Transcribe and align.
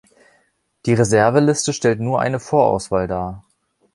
Die 0.87 0.95
Reserveliste 0.95 1.73
stellt 1.73 1.99
nur 1.99 2.19
eine 2.19 2.39
Vorauswahl 2.39 3.05
dar. 3.07 3.43